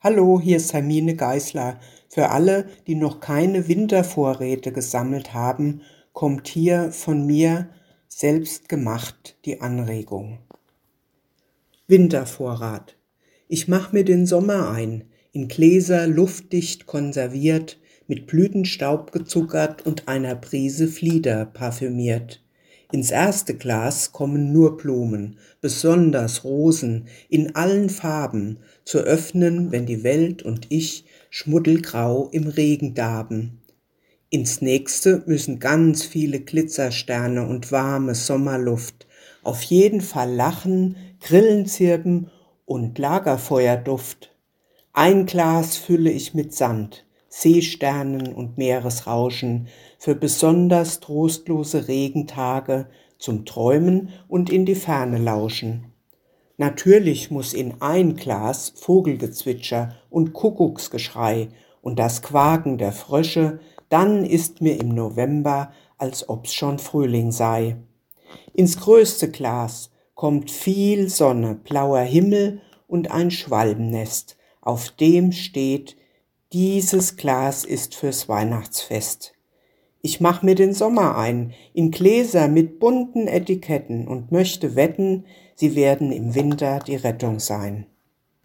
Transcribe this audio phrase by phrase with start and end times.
[0.00, 1.80] Hallo, hier ist Hermine Geisler.
[2.10, 5.80] Für alle, die noch keine Wintervorräte gesammelt haben,
[6.12, 7.70] kommt hier von mir
[8.06, 10.40] selbst gemacht die Anregung.
[11.86, 12.94] Wintervorrat.
[13.48, 20.34] Ich mach mir den Sommer ein, in Gläser luftdicht konserviert, mit Blütenstaub gezuckert und einer
[20.34, 22.45] Prise Flieder parfümiert.
[22.92, 30.04] Ins erste Glas kommen nur Blumen, besonders Rosen, in allen Farben, zu öffnen, wenn die
[30.04, 33.60] Welt und ich schmuddelgrau im Regen darben.
[34.30, 39.06] Ins nächste müssen ganz viele Glitzersterne und warme Sommerluft,
[39.42, 42.30] auf jeden Fall Lachen, Grillenzirpen
[42.64, 44.36] und Lagerfeuerduft.
[44.92, 47.05] Ein Glas fülle ich mit Sand,
[47.38, 49.68] Seesternen und Meeresrauschen
[49.98, 52.86] für besonders trostlose Regentage
[53.18, 55.92] zum Träumen und in die Ferne lauschen.
[56.56, 61.48] Natürlich muss in ein Glas Vogelgezwitscher und Kuckucksgeschrei
[61.82, 63.60] und das Quaken der Frösche,
[63.90, 67.76] dann ist mir im November, als ob's schon Frühling sei.
[68.54, 75.96] Ins größte Glas kommt viel Sonne, blauer Himmel und ein Schwalbennest, auf dem steht
[76.52, 79.32] dieses Glas ist fürs Weihnachtsfest.
[80.00, 85.24] Ich mach mir den Sommer ein, in Gläser mit bunten Etiketten und möchte wetten,
[85.56, 87.86] sie werden im Winter die Rettung sein.